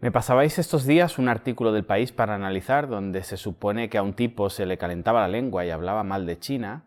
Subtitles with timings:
[0.00, 4.02] Me pasabais estos días un artículo del país para analizar donde se supone que a
[4.04, 6.84] un tipo se le calentaba la lengua y hablaba mal de China.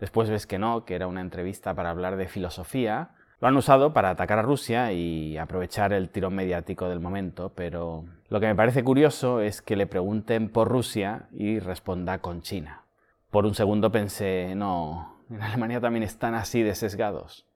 [0.00, 3.10] Después ves que no, que era una entrevista para hablar de filosofía.
[3.40, 8.06] Lo han usado para atacar a Rusia y aprovechar el tirón mediático del momento, pero
[8.28, 12.82] lo que me parece curioso es que le pregunten por Rusia y responda con China.
[13.30, 17.46] Por un segundo pensé, no, en Alemania también están así de sesgados.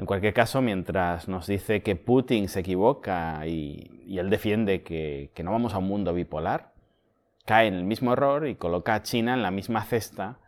[0.00, 5.42] En cualquier caso, mientras nos dice que Putin se equivoca y, él defiende que, que
[5.42, 6.72] no vamos a un mundo bipolar,
[7.44, 10.38] cae en el mismo error y coloca a China en la misma cesta,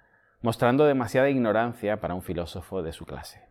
[0.41, 3.43] mostrando demasiada ignorancia para un filósofo de su clase.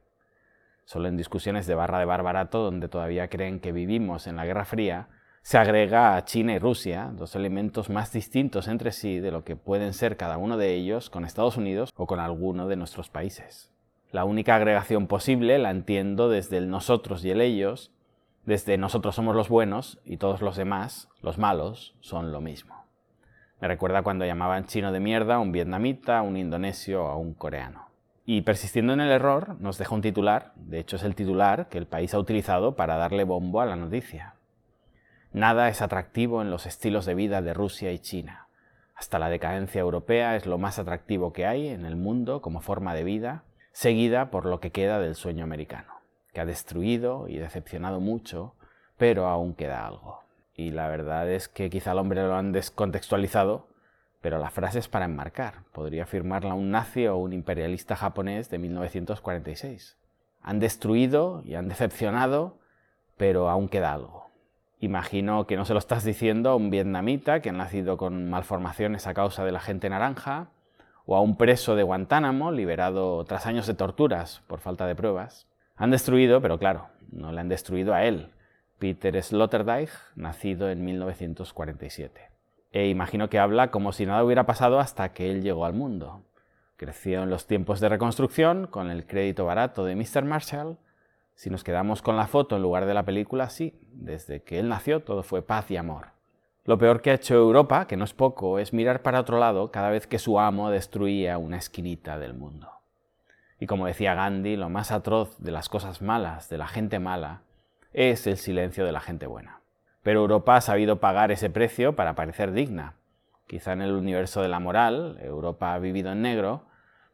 [0.85, 4.65] Solo en discusiones de barra de barbarato, donde todavía creen que vivimos en la Guerra
[4.65, 5.07] Fría,
[5.43, 9.55] se agrega a China y Rusia, dos elementos más distintos entre sí de lo que
[9.55, 13.71] pueden ser cada uno de ellos con Estados Unidos o con alguno de nuestros países.
[14.11, 17.93] La única agregación posible la entiendo desde el nosotros y el ellos,
[18.45, 22.84] desde nosotros somos los buenos y todos los demás, los malos, son lo mismo.
[23.61, 27.15] Me recuerda cuando llamaban chino de mierda a un vietnamita, a un indonesio o a
[27.15, 27.87] un coreano.
[28.26, 31.77] Y persistiendo en el error, nos deja un titular, de hecho es el titular que
[31.77, 34.35] el país ha utilizado para darle bombo a la noticia.
[35.32, 38.48] Nada es atractivo en los estilos de vida de Rusia y China.
[38.93, 42.93] Hasta la decadencia europea es lo más atractivo que hay en el mundo como forma
[42.93, 46.01] de vida seguida por lo que queda del sueño americano,
[46.33, 48.55] que ha destruido y decepcionado mucho,
[48.97, 50.21] pero aún queda algo.
[50.55, 53.67] Y la verdad es que quizá al hombre lo han descontextualizado,
[54.21, 55.63] pero la frase es para enmarcar.
[55.71, 59.97] Podría firmarla un nazi o un imperialista japonés de 1946.
[60.43, 62.59] Han destruido y han decepcionado,
[63.17, 64.29] pero aún queda algo.
[64.79, 69.05] Imagino que no se lo estás diciendo a un vietnamita que ha nacido con malformaciones
[69.07, 70.49] a causa de la gente naranja,
[71.06, 75.47] o a un preso de Guantánamo liberado tras años de torturas por falta de pruebas.
[75.75, 78.31] Han destruido, pero claro, no le han destruido a él,
[78.80, 82.29] Peter Sloterdijk, nacido en 1947.
[82.72, 86.24] E imagino que habla como si nada hubiera pasado hasta que él llegó al mundo.
[86.78, 90.23] Creció en los tiempos de reconstrucción, con el crédito barato de Mr.
[90.23, 90.78] Marshall.
[91.35, 94.69] Si nos quedamos con la foto en lugar de la película, sí, desde que él
[94.69, 96.07] nació todo fue paz y amor.
[96.63, 99.72] Lo peor que ha hecho Europa, que no es poco, es mirar para otro lado
[99.72, 102.69] cada vez que su amo destruía una esquinita del mundo.
[103.59, 107.41] Y como decía Gandhi, lo más atroz de las cosas malas, de la gente mala,
[107.94, 109.61] es el silencio de la gente buena.
[110.03, 112.93] Pero Europa ha sabido pagar ese precio para parecer digna.
[113.47, 116.66] Quizá en el universo de la moral, Europa ha vivido en negro,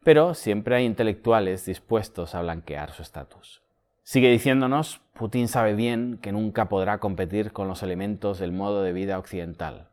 [0.04, 3.62] pero siempre hay intelectuales dispuestos a blanquear su estatus.
[4.08, 8.94] Sigue diciéndonos, Putin sabe bien que nunca podrá competir con los elementos del modo de
[8.94, 9.90] vida occidental.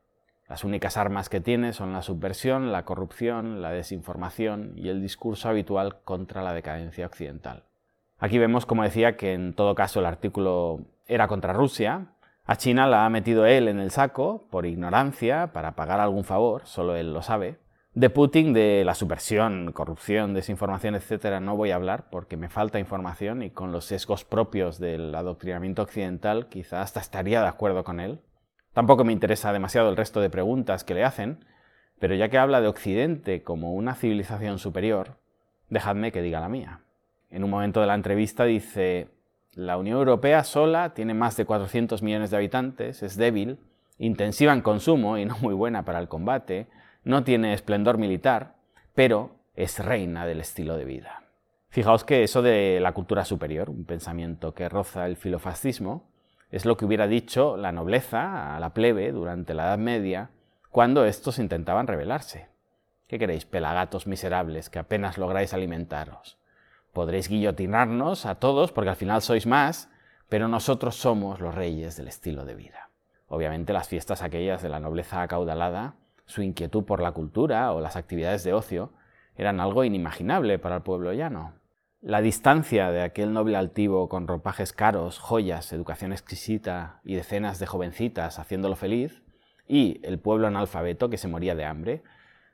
[0.48, 5.50] Las únicas armas que tiene son la subversión, la corrupción, la desinformación y el discurso
[5.50, 7.64] habitual contra la decadencia occidental.
[8.18, 12.14] Aquí vemos, como decía, que en todo caso el artículo era contra Rusia.
[12.46, 16.62] A China la ha metido él en el saco por ignorancia, para pagar algún favor,
[16.64, 17.58] solo él lo sabe.
[17.96, 22.78] De Putin, de la subversión, corrupción, desinformación, etcétera, no voy a hablar porque me falta
[22.78, 28.02] información y con los sesgos propios del adoctrinamiento occidental quizá hasta estaría de acuerdo con
[28.02, 28.20] él.
[28.74, 31.46] Tampoco me interesa demasiado el resto de preguntas que le hacen,
[31.98, 35.16] pero ya que habla de Occidente como una civilización superior,
[35.70, 36.82] dejadme que diga la mía.
[37.30, 39.08] En un momento de la entrevista dice,
[39.54, 43.58] la Unión Europea sola tiene más de 400 millones de habitantes, es débil,
[44.00, 46.68] intensiva en consumo y no muy buena para el combate,
[47.06, 48.56] no tiene esplendor militar,
[48.94, 51.24] pero es reina del estilo de vida.
[51.70, 56.10] Fijaos que eso de la cultura superior, un pensamiento que roza el filofascismo,
[56.52, 60.30] es lo que hubiera dicho la nobleza a la plebe durante la Edad Media,
[60.70, 62.48] cuando estos intentaban rebelarse.
[63.08, 66.38] ¿Qué queréis, pelagatos miserables, que apenas lográis alimentaros?
[66.92, 69.90] Podréis guillotinarnos a todos porque al final sois más,
[70.28, 72.90] pero nosotros somos los reyes del estilo de vida.
[73.28, 77.96] Obviamente las fiestas aquellas de la nobleza acaudalada su inquietud por la cultura o las
[77.96, 78.92] actividades de ocio
[79.36, 81.54] eran algo inimaginable para el pueblo llano.
[82.02, 87.66] La distancia de aquel noble altivo con ropajes caros, joyas, educación exquisita y decenas de
[87.66, 89.24] jovencitas haciéndolo feliz,
[89.68, 92.04] y el pueblo analfabeto que se moría de hambre,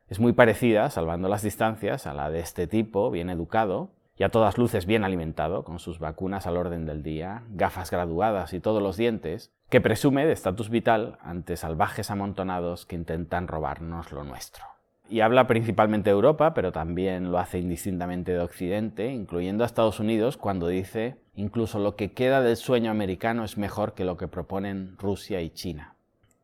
[0.07, 4.29] es muy parecida, salvando las distancias, a la de este tipo, bien educado, y a
[4.29, 8.81] todas luces bien alimentado, con sus vacunas al orden del día, gafas graduadas y todos
[8.81, 14.65] los dientes, que presume de estatus vital ante salvajes amontonados que intentan robarnos lo nuestro.
[15.09, 20.01] Y habla principalmente de Europa, pero también lo hace indistintamente de Occidente, incluyendo a Estados
[20.01, 24.27] Unidos, cuando dice, incluso lo que queda del sueño americano es mejor que lo que
[24.27, 25.95] proponen Rusia y China.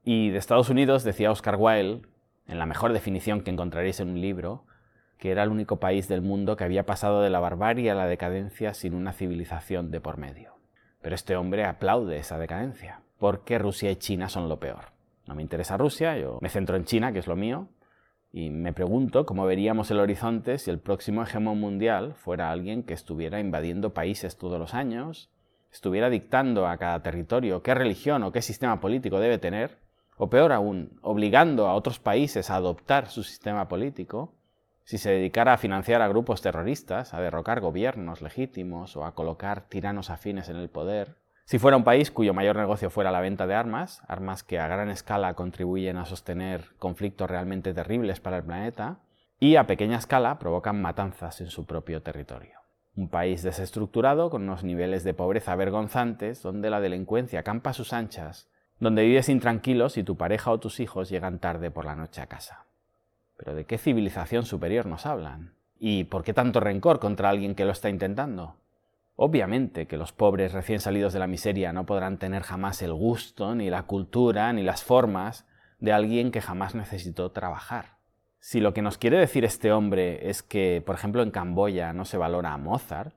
[0.05, 2.07] Y de Estados Unidos decía Oscar Wilde,
[2.47, 4.63] en la mejor definición que encontraréis en un libro,
[5.17, 8.07] que era el único país del mundo que había pasado de la barbarie a la
[8.07, 10.53] decadencia sin una civilización de por medio.
[11.01, 14.85] Pero este hombre aplaude esa decadencia porque Rusia y China son lo peor.
[15.27, 17.67] No me interesa Rusia, yo me centro en China, que es lo mío,
[18.31, 22.93] y me pregunto cómo veríamos el horizonte si el próximo hegemón mundial fuera alguien que
[22.93, 25.29] estuviera invadiendo países todos los años,
[25.71, 29.79] estuviera dictando a cada territorio qué religión o qué sistema político debe tener,
[30.17, 34.33] o peor aún, obligando a otros países a adoptar su sistema político,
[34.83, 39.67] si se dedicara a financiar a grupos terroristas, a derrocar gobiernos legítimos o a colocar
[39.67, 43.47] tiranos afines en el poder, si fuera un país cuyo mayor negocio fuera la venta
[43.47, 48.43] de armas, armas que a gran escala contribuyen a sostener conflictos realmente terribles para el
[48.43, 48.97] planeta,
[49.39, 52.59] y a pequeña escala provocan matanzas en su propio territorio.
[52.97, 57.93] Un país desestructurado con unos niveles de pobreza vergonzantes, donde la delincuencia campa a sus
[57.93, 58.49] anchas,
[58.81, 62.27] donde vives intranquilo si tu pareja o tus hijos llegan tarde por la noche a
[62.27, 62.65] casa.
[63.37, 65.53] Pero ¿de qué civilización superior nos hablan?
[65.79, 68.57] ¿Y por qué tanto rencor contra alguien que lo está intentando?
[69.19, 73.55] Obviamente que los pobres recién salidos de la miseria no podrán tener jamás el gusto,
[73.55, 75.47] ni la cultura, ni las formas
[75.79, 77.97] de alguien que jamás necesitó trabajar.
[78.39, 82.05] Si lo que nos quiere decir este hombre es que, por ejemplo, en Camboya no
[82.05, 83.15] se valora a Mozart,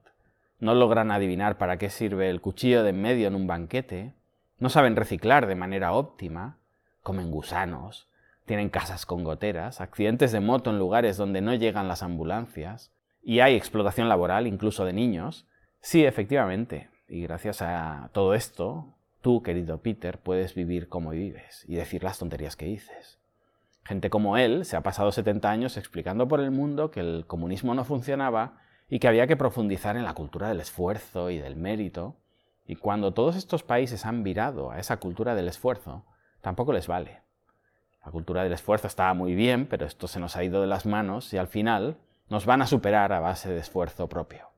[0.59, 4.15] no logran adivinar para qué sirve el cuchillo de en medio en un banquete,
[4.59, 6.57] no saben reciclar de manera óptima,
[7.03, 8.09] comen gusanos,
[8.47, 12.91] tienen casas con goteras, accidentes de moto en lugares donde no llegan las ambulancias,
[13.23, 15.47] y hay explotación laboral incluso de niños,
[15.81, 21.77] sí, efectivamente, y gracias a todo esto, tú, querido Peter, puedes vivir como vives y
[21.77, 23.19] decir las tonterías que dices.
[23.85, 27.75] Gente como él se ha pasado 70 años explicando por el mundo que el comunismo
[27.75, 32.17] no funcionaba y que había que profundizar en la cultura del esfuerzo y del mérito,
[32.67, 36.05] y cuando todos estos países han virado a esa cultura del esfuerzo,
[36.41, 37.23] tampoco les vale.
[38.05, 40.87] La cultura del esfuerzo estaba muy bien, pero esto se nos ha ido de las
[40.87, 41.97] manos y al final
[42.29, 44.50] nos van a superar a base de esfuerzo propio.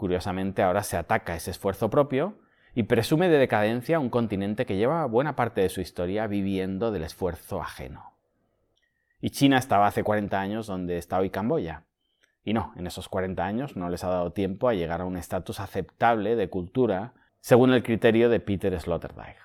[0.00, 2.38] Curiosamente ahora se ataca ese esfuerzo propio
[2.74, 7.02] y presume de decadencia un continente que lleva buena parte de su historia viviendo del
[7.02, 8.14] esfuerzo ajeno.
[9.20, 11.84] Y China estaba hace 40 años donde está hoy Camboya.
[12.42, 15.18] Y no, en esos 40 años no les ha dado tiempo a llegar a un
[15.18, 19.36] estatus aceptable de cultura según el criterio de Peter Sloterdijk.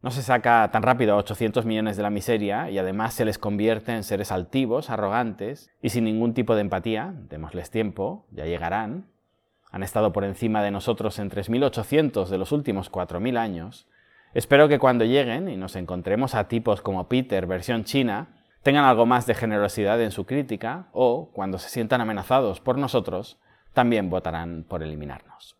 [0.00, 3.36] No se saca tan rápido a 800 millones de la miseria y además se les
[3.36, 7.16] convierte en seres altivos, arrogantes y sin ningún tipo de empatía.
[7.28, 9.17] Démosles tiempo, ya llegarán.
[9.70, 13.86] Han estado por encima de nosotros en 3.800 de los últimos 4.000 años.
[14.34, 18.28] Espero que cuando lleguen y nos encontremos a tipos como Peter, versión china,
[18.62, 23.38] tengan algo más de generosidad en su crítica o, cuando se sientan amenazados por nosotros,
[23.72, 25.56] también votarán por eliminarnos.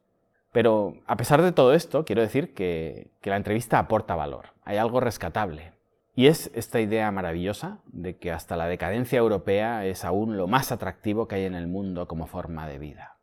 [0.52, 5.00] Pero a pesar de todo esto, quiero decir que, la entrevista aporta valor, hay algo
[5.00, 5.72] rescatable.
[6.14, 10.72] Y es esta idea maravillosa de que hasta la decadencia europea es aún lo más
[10.72, 13.17] atractivo que hay en el mundo como forma de vida.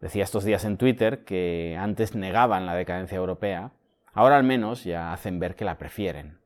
[0.00, 3.72] Decía estos días en Twitter que antes negaban la decadencia europea,
[4.12, 6.38] ahora al menos ya hacen ver que la prefieren.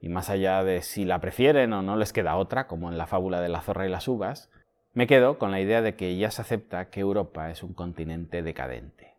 [0.00, 3.06] Y más allá de si la prefieren o no les queda otra, como en la
[3.06, 4.50] fábula de la zorra y las uvas,
[4.92, 8.42] me quedo con la idea de que ya se acepta que Europa es un continente
[8.42, 9.14] decadente.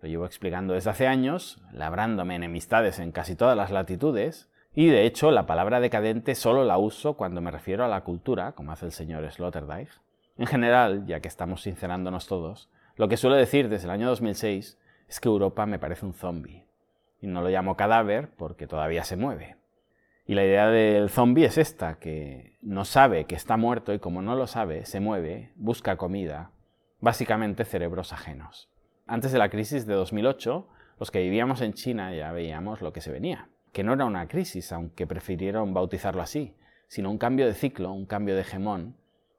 [0.00, 5.06] Lo llevo explicando desde hace años, labrándome enemistades en casi todas las latitudes, y de
[5.06, 8.86] hecho la palabra decadente solo la uso cuando me refiero a la cultura, como hace
[8.86, 9.90] el señor Sloterdijk.
[10.36, 14.76] En general, ya que estamos sincerándonos todos, lo que suelo decir desde el año 2006
[15.08, 16.66] es que Europa me parece un zombie.
[17.20, 19.56] Y no lo llamo cadáver porque todavía se mueve.
[20.26, 24.20] Y la idea del zombie es esta, que no sabe que está muerto y como
[24.20, 26.50] no lo sabe, se mueve, busca comida,
[26.98, 28.68] básicamente cerebros ajenos.
[29.06, 30.68] Antes de la crisis de 2008,
[30.98, 34.26] los que vivíamos en China ya veíamos lo que se venía, que no era una
[34.26, 36.56] crisis, aunque prefirieron bautizarlo así,
[36.88, 38.96] sino un cambio de ciclo, un cambio de hegemón,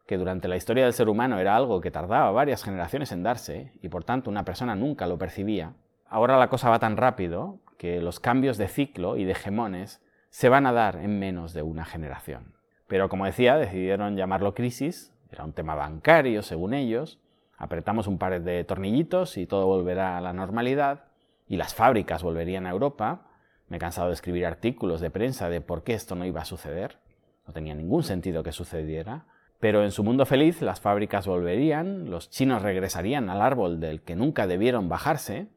[0.10, 3.74] que durante la historia del ser humano era algo que tardaba varias generaciones en darse,
[3.80, 5.76] y por tanto una persona nunca lo percibía,
[6.08, 10.02] ahora la cosa va tan rápido que los cambios de ciclo y de hegemones
[10.32, 12.56] se van a dar en menos de una generación.
[12.88, 17.20] Pero como decía, decidieron llamarlo crisis, era un tema bancario según ellos,
[17.56, 21.04] Apretamos un par de tornillitos y todo volverá a la normalidad
[21.46, 23.28] y las fábricas volverían a Europa.
[23.68, 26.46] Me he cansado de escribir artículos de prensa de por qué esto no iba a
[26.46, 27.00] suceder.
[27.46, 29.26] No tenía ningún sentido que sucediera.
[29.60, 34.16] Pero en su mundo feliz las fábricas volverían, los chinos regresarían al árbol del que
[34.16, 35.48] nunca debieron bajarse,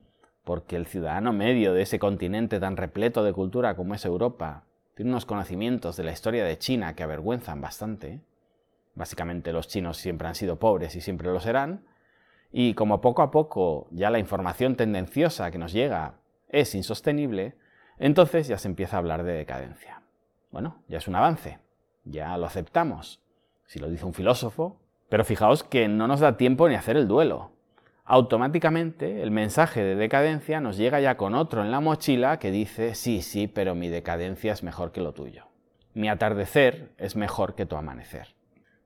[0.45, 5.13] porque el ciudadano medio de ese continente tan repleto de cultura como es Europa tiene
[5.13, 8.21] unos conocimientos de la historia de China que avergüenzan bastante.
[8.95, 11.85] Básicamente los chinos siempre han sido pobres y siempre lo serán,
[12.51, 16.17] y como poco a poco ya la información tendenciosa que nos llega
[16.49, 17.55] es insostenible,
[17.99, 20.03] entonces ya se empieza a hablar de decadencia.
[20.51, 21.61] Bueno, ya es un avance,
[22.05, 23.23] ya lo aceptamos,
[23.67, 27.09] si lo dice un filósofo, pero fijaos que no nos da tiempo ni hacer el
[27.09, 27.53] duelo.
[28.05, 32.95] automáticamente el mensaje de decadencia nos llega ya con otro en la mochila que dice,
[32.95, 35.47] sí, sí, pero mi decadencia es mejor que lo tuyo.
[35.95, 38.35] Mi atardecer es mejor que tu amanecer.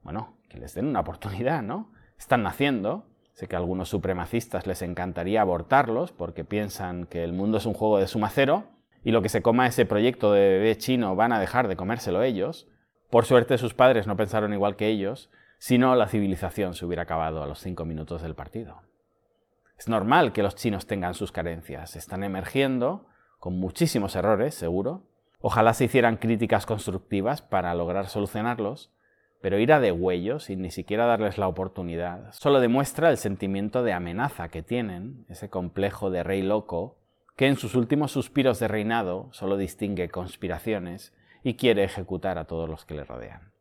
[0.02, 1.90] Bueno, que les den una oportunidad, ¿no?
[2.18, 3.06] Están naciendo.
[3.32, 7.74] Sé que a algunos supremacistas les encantaría abortarlos porque piensan que el mundo es un
[7.74, 8.64] juego de suma cero
[9.04, 12.22] y lo que se coma ese proyecto de bebé chino van a dejar de comérselo
[12.22, 12.66] ellos.
[13.10, 17.02] Por suerte sus padres no pensaron igual que ellos, si no la civilización se hubiera
[17.02, 18.82] acabado a los cinco minutos del partido.
[19.78, 23.06] Es normal que los chinos tengan sus carencias, están emergiendo,
[23.38, 25.02] con muchísimos errores, seguro.
[25.40, 28.90] Ojalá se hicieran críticas constructivas para lograr solucionarlos,
[29.40, 33.92] pero ir a degüello sin ni siquiera darles la oportunidad solo demuestra el sentimiento de
[33.92, 36.96] amenaza que tienen, ese complejo de rey loco,
[37.36, 41.12] que en sus últimos suspiros de reinado solo distingue conspiraciones
[41.46, 43.52] y quiere ejecutar a todos los que le rodean.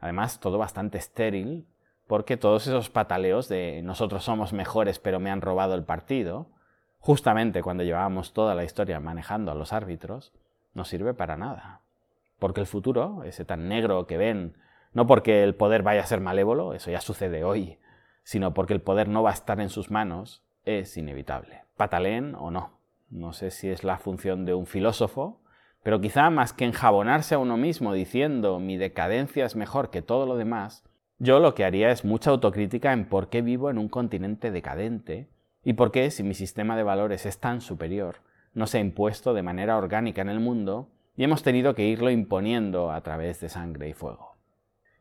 [0.00, 1.68] Además, todo bastante estéril,
[2.08, 6.48] porque todos esos pataleos de nosotros somos mejores pero me han robado el partido,
[6.98, 10.32] justamente cuando llevábamos toda la historia manejando a los árbitros,
[10.74, 11.82] no sirve para nada.
[12.40, 14.56] Porque el futuro, ese tan negro que ven,
[14.92, 17.78] no porque el poder vaya a ser malévolo, eso ya sucede hoy,
[18.24, 21.62] sino porque el poder no va a estar en sus manos, es inevitable.
[21.76, 22.80] Pataleen o no.
[23.10, 25.40] No sé si es la función de un filósofo,
[25.86, 30.26] pero quizá más que enjabonarse a uno mismo diciendo mi decadencia es mejor que todo
[30.26, 30.82] lo demás,
[31.20, 35.28] yo lo que haría es mucha autocrítica en por qué vivo en un continente decadente
[35.62, 38.16] y por qué, si mi sistema de valores es tan superior,
[38.52, 42.10] no se ha impuesto de manera orgánica en el mundo y hemos tenido que irlo
[42.10, 44.34] imponiendo a través de sangre y fuego.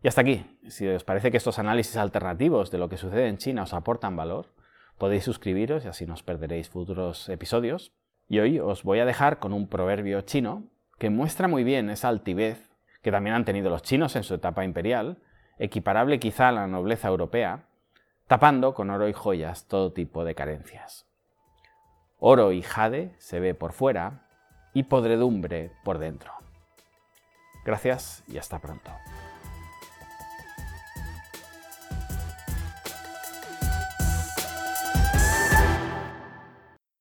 [0.03, 0.45] Y hasta aquí.
[0.67, 4.15] Si os parece que estos análisis alternativos de lo que sucede en China os aportan
[4.15, 4.53] valor,
[4.99, 7.91] podéis suscribiros y así no os perderéis futuros episodios.
[8.29, 12.09] Y hoy os voy a dejar con un proverbio chino que muestra muy bien esa
[12.09, 12.69] altivez
[13.01, 15.19] que también han tenido los chinos en su etapa imperial
[15.57, 17.65] equiparable quizá a la nobleza europea,
[18.27, 21.05] tapando con oro y joyas todo tipo de carencias.
[22.19, 24.27] Oro y jade se ve por fuera
[24.73, 26.31] y podredumbre por dentro.
[27.65, 28.91] Gracias y hasta pronto.